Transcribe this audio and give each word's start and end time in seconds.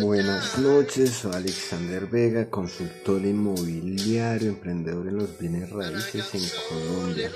Buenas 0.00 0.58
noches, 0.58 1.10
soy 1.10 1.34
Alexander 1.34 2.06
Vega, 2.06 2.48
consultor 2.48 3.20
inmobiliario, 3.26 4.48
emprendedor 4.48 5.06
en 5.06 5.18
los 5.18 5.38
bienes 5.38 5.68
raíces 5.68 6.24
en 6.32 6.42
Colombia. 6.68 7.30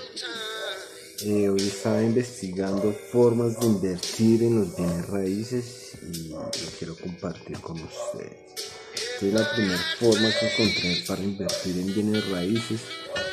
Eh, 1.23 1.51
hoy 1.51 1.61
estaba 1.61 2.03
investigando 2.03 2.95
formas 3.13 3.61
de 3.61 3.67
invertir 3.67 4.43
en 4.43 4.61
los 4.61 4.75
bienes 4.75 5.07
raíces 5.07 5.99
y 6.11 6.29
lo 6.31 6.51
quiero 6.79 6.97
compartir 6.97 7.61
con 7.61 7.77
ustedes. 7.79 8.39
Entonces, 9.21 9.33
la 9.35 9.53
primera 9.55 9.85
forma 9.99 10.29
que 10.31 10.47
encontré 10.47 11.05
para 11.07 11.23
invertir 11.23 11.79
en 11.79 11.95
bienes 11.95 12.31
raíces 12.31 12.81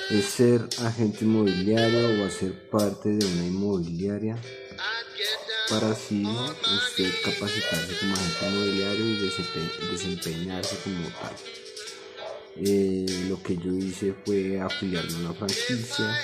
es 0.09 0.25
ser 0.25 0.67
agente 0.79 1.23
inmobiliario 1.23 2.21
o 2.21 2.25
hacer 2.25 2.69
parte 2.69 3.09
de 3.09 3.25
una 3.25 3.45
inmobiliaria 3.45 4.37
para 5.69 5.91
así 5.91 6.23
usted 6.25 7.11
capacitarse 7.23 7.97
como 7.99 8.13
agente 8.13 8.47
inmobiliario 8.47 9.05
y 9.05 9.91
desempeñarse 9.91 10.77
como 10.83 11.07
tal. 11.09 11.35
Eh, 12.57 13.25
lo 13.29 13.41
que 13.41 13.57
yo 13.57 13.71
hice 13.71 14.13
fue 14.25 14.59
afiliarme 14.59 15.13
a 15.13 15.17
una 15.19 15.33
franquicia 15.33 16.15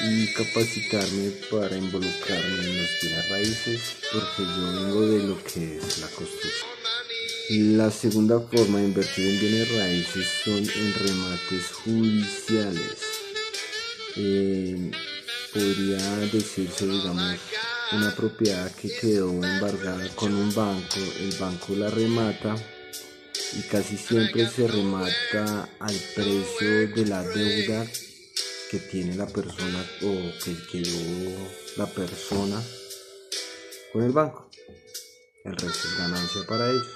y 0.00 0.32
capacitarme 0.34 1.30
para 1.50 1.76
involucrarme 1.76 2.64
en 2.64 2.82
los 2.82 2.90
bienes 3.00 3.28
raíces 3.30 3.80
porque 4.12 4.42
yo 4.42 4.72
vengo 4.72 5.00
de 5.06 5.22
lo 5.28 5.44
que 5.44 5.76
es 5.76 5.98
la 5.98 6.08
construcción. 6.08 6.74
La 7.50 7.90
segunda 7.90 8.40
forma 8.40 8.78
de 8.78 8.84
invertir 8.84 9.28
en 9.28 9.40
bienes 9.40 9.78
raíces 9.78 10.26
son 10.44 10.58
en 10.58 10.94
remates 10.94 11.66
judiciales. 11.84 12.96
Eh, 14.16 14.90
podría 15.54 16.16
decirse, 16.32 16.86
digamos, 16.86 17.38
una 17.92 18.14
propiedad 18.14 18.70
que 18.72 18.88
quedó 18.88 19.30
embargada 19.30 20.08
con 20.16 20.34
un 20.34 20.52
banco, 20.52 20.98
el 21.20 21.32
banco 21.38 21.74
la 21.76 21.88
remata 21.90 22.56
y 23.52 23.62
casi 23.68 23.96
siempre 23.96 24.48
se 24.48 24.66
remata 24.66 25.68
al 25.78 25.96
precio 26.16 26.88
de 26.88 27.06
la 27.06 27.22
deuda 27.22 27.86
que 28.70 28.78
tiene 28.80 29.14
la 29.14 29.26
persona 29.26 29.84
o 30.02 30.12
que 30.44 30.56
quedó 30.72 31.48
la 31.76 31.86
persona 31.86 32.60
con 33.92 34.02
el 34.02 34.10
banco. 34.10 34.50
El 35.44 35.52
resto 35.52 35.88
es 35.88 35.98
ganancia 35.98 36.40
para 36.48 36.68
ellos. 36.68 36.88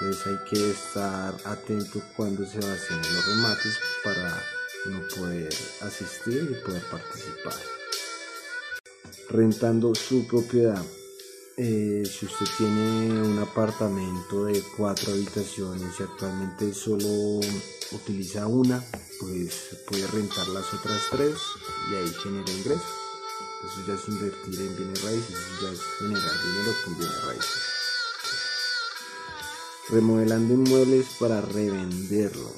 Entonces 0.00 0.26
hay 0.26 0.50
que 0.50 0.70
estar 0.70 1.34
atento 1.44 2.02
cuando 2.16 2.46
se 2.46 2.58
hacen 2.58 2.96
los 2.96 3.26
remates 3.26 3.78
para 4.02 4.42
no 4.90 5.00
poder 5.16 5.52
asistir 5.82 6.48
y 6.50 6.64
poder 6.64 6.82
participar 6.90 7.54
rentando 9.34 9.94
su 9.94 10.26
propiedad. 10.26 10.82
Eh, 11.56 12.02
si 12.04 12.26
usted 12.26 12.46
tiene 12.58 13.12
un 13.12 13.38
apartamento 13.38 14.44
de 14.46 14.60
cuatro 14.76 15.12
habitaciones 15.12 15.98
y 15.98 16.02
actualmente 16.02 16.74
solo 16.74 17.40
utiliza 17.92 18.46
una, 18.46 18.82
pues 19.20 19.76
puede 19.88 20.06
rentar 20.08 20.48
las 20.48 20.72
otras 20.74 21.00
tres 21.10 21.34
y 21.90 21.94
ahí 21.94 22.14
genera 22.22 22.50
ingresos. 22.50 22.82
Eso 23.64 23.86
ya 23.86 23.94
es 23.94 24.08
invertir 24.08 24.60
en 24.60 24.76
bienes 24.76 25.02
raíces, 25.02 25.30
eso 25.30 25.66
ya 25.66 25.72
es 25.72 25.80
generar 25.98 26.32
dinero 26.44 26.76
con 26.84 26.98
bienes 26.98 27.24
raíces. 27.24 27.62
Remodelando 29.90 30.54
inmuebles 30.54 31.06
para 31.18 31.40
revenderlos. 31.40 32.52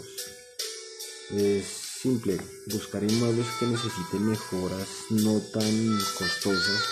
Es 1.31 1.86
simple, 2.03 2.39
buscar 2.67 3.03
inmuebles 3.03 3.47
que 3.59 3.67
necesiten 3.67 4.29
mejoras 4.29 4.89
no 5.11 5.41
tan 5.53 5.99
costosas, 6.19 6.83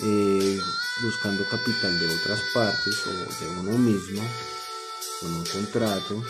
eh, 0.00 0.60
buscando 1.02 1.44
capital 1.48 1.98
de 1.98 2.14
otras 2.14 2.40
partes 2.54 2.94
o 3.06 3.44
de 3.44 3.50
uno 3.60 3.78
mismo, 3.78 4.22
con 5.20 5.34
un 5.34 5.44
contrato 5.44 6.22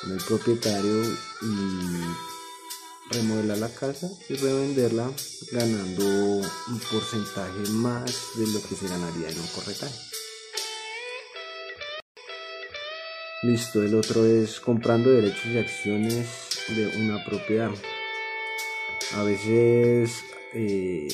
con 0.00 0.12
el 0.12 0.24
propietario 0.24 1.02
y 1.42 3.14
remodelar 3.14 3.58
la 3.58 3.68
casa 3.68 4.08
y 4.28 4.34
revenderla 4.34 5.10
ganando 5.52 6.04
un 6.04 6.80
porcentaje 6.90 7.68
más 7.70 8.10
de 8.36 8.46
lo 8.46 8.62
que 8.62 8.76
se 8.76 8.88
ganaría 8.88 9.28
en 9.28 9.38
un 9.38 9.46
corretaje. 9.48 9.94
Listo, 13.42 13.82
el 13.82 13.94
otro 13.94 14.26
es 14.26 14.60
comprando 14.60 15.10
derechos 15.10 15.46
y 15.46 15.58
acciones 15.58 16.49
de 16.68 16.86
una 16.98 17.24
propiedad. 17.24 17.70
A 19.14 19.22
veces 19.24 20.22
eh, 20.54 21.08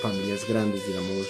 familias 0.00 0.46
grandes, 0.48 0.86
digamos, 0.86 1.26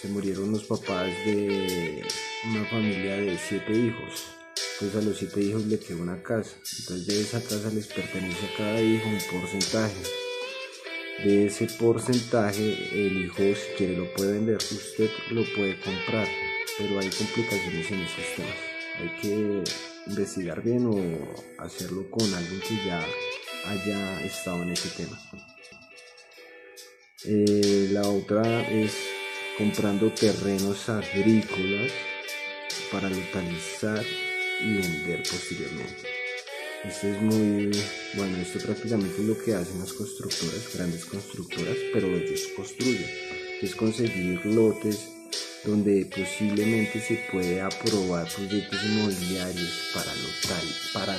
se 0.00 0.08
murieron 0.08 0.52
los 0.52 0.64
papás 0.64 1.06
de 1.24 2.02
una 2.50 2.64
familia 2.66 3.16
de 3.16 3.38
siete 3.38 3.72
hijos. 3.72 4.26
Entonces 4.74 5.02
a 5.02 5.08
los 5.08 5.18
siete 5.18 5.40
hijos 5.40 5.66
le 5.66 5.78
quedó 5.78 6.02
una 6.02 6.22
casa. 6.22 6.56
Entonces 6.80 7.06
de 7.06 7.20
esa 7.20 7.42
casa 7.42 7.70
les 7.70 7.86
pertenece 7.86 8.46
a 8.46 8.56
cada 8.56 8.80
hijo 8.80 9.08
un 9.08 9.40
porcentaje. 9.40 10.02
De 11.24 11.46
ese 11.46 11.66
porcentaje 11.66 12.76
el 12.92 13.24
hijo 13.24 13.36
si 13.36 13.76
quiere 13.76 13.96
lo 13.96 14.14
puede 14.14 14.34
vender, 14.34 14.56
usted 14.56 15.10
lo 15.30 15.42
puede 15.56 15.80
comprar, 15.80 16.28
pero 16.78 17.00
hay 17.00 17.10
complicaciones 17.10 17.90
en 17.90 18.00
esos 18.02 18.36
temas 18.36 18.68
hay 19.00 19.08
que 19.20 19.62
investigar 20.08 20.62
bien 20.62 20.86
o 20.86 21.62
hacerlo 21.62 22.10
con 22.10 22.22
alguien 22.34 22.60
que 22.60 22.76
ya 22.86 23.04
haya 23.66 24.22
estado 24.22 24.62
en 24.62 24.70
ese 24.70 24.88
tema. 24.90 25.20
Eh, 27.24 27.88
la 27.92 28.08
otra 28.08 28.68
es 28.68 28.92
comprando 29.56 30.12
terrenos 30.12 30.88
agrícolas 30.88 31.92
para 32.92 33.10
localizar 33.10 34.04
y 34.60 34.74
vender 34.74 35.22
posteriormente. 35.22 36.18
Esto 36.84 37.08
es 37.08 37.20
muy 37.20 37.70
bueno, 38.14 38.36
esto 38.38 38.60
prácticamente 38.60 39.20
es 39.20 39.26
lo 39.26 39.36
que 39.36 39.54
hacen 39.54 39.80
las 39.80 39.92
constructoras, 39.92 40.72
grandes 40.74 41.04
constructoras, 41.04 41.76
pero 41.92 42.06
ellos 42.06 42.48
construyen, 42.54 43.10
es 43.60 43.74
conseguir 43.74 44.46
lotes 44.46 45.17
donde 45.64 46.06
posiblemente 46.06 47.00
se 47.00 47.16
puede 47.30 47.60
aprobar 47.60 48.28
proyectos 48.32 48.78
inmobiliarios 48.84 49.70
para, 49.92 50.12
para 50.92 51.18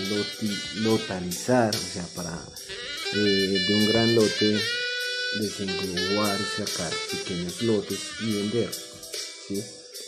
lotalizar, 0.76 1.76
o 1.76 1.78
sea, 1.78 2.06
para 2.16 2.40
eh, 3.14 3.66
de 3.68 3.76
un 3.76 3.88
gran 3.88 4.16
lote 4.16 4.60
desenglobar, 5.40 6.38
sacar 6.58 6.92
pequeños 7.12 7.62
lotes 7.62 8.00
y 8.22 8.34
vender. 8.34 8.70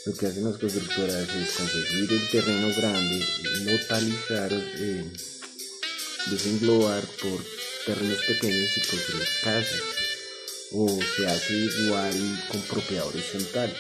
Lo 0.06 0.14
que 0.14 0.26
hacen 0.28 0.46
las 0.46 0.58
constructoras 0.58 1.30
es 1.30 1.52
conseguir 1.52 2.12
el 2.12 2.30
terreno 2.30 2.74
grande, 2.76 3.24
lotalizar, 3.66 4.52
eh, 4.52 5.12
desenglobar 6.28 7.04
por 7.22 7.44
terrenos 7.86 8.18
pequeños 8.26 8.78
y 8.78 8.82
construir 8.82 9.28
casas. 9.44 9.82
O 10.74 11.00
se 11.18 11.28
hace 11.28 11.54
igual 11.54 12.44
con 12.50 12.62
propiedad 12.62 13.06
horizontal 13.06 13.76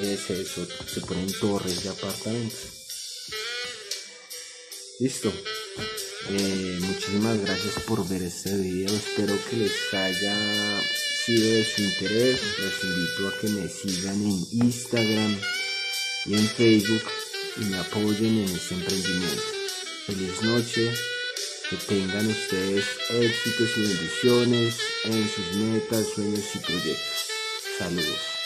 es 0.00 0.30
eso, 0.30 0.66
se 0.86 1.00
ponen 1.02 1.30
torres 1.38 1.82
de 1.82 1.90
apartamentos. 1.90 2.82
Listo. 5.00 5.32
Eh, 6.30 6.78
muchísimas 6.80 7.40
gracias 7.40 7.82
por 7.86 8.08
ver 8.08 8.22
este 8.22 8.56
video. 8.56 8.94
Espero 8.94 9.34
que 9.50 9.56
les 9.56 9.72
haya 9.92 10.82
sido 11.24 11.50
de 11.50 11.64
su 11.64 11.82
interés. 11.82 12.40
Los 12.58 12.84
invito 12.84 13.28
a 13.28 13.40
que 13.40 13.48
me 13.48 13.68
sigan 13.68 14.22
en 14.22 14.46
Instagram 14.64 15.40
y 16.26 16.34
en 16.34 16.48
Facebook 16.48 17.02
y 17.56 17.64
me 17.64 17.78
apoyen 17.78 18.38
en 18.38 18.48
este 18.48 18.74
emprendimiento. 18.74 19.42
Feliz 20.06 20.42
noche. 20.42 20.94
Que 21.68 21.76
tengan 21.78 22.26
ustedes 22.26 22.84
éxitos 23.08 23.70
y 23.78 23.80
bendiciones 23.80 24.74
en 25.04 25.30
sus 25.30 25.56
metas, 25.56 26.06
sueños 26.14 26.44
y 26.54 26.58
proyectos. 26.58 27.26
Saludos. 27.78 28.41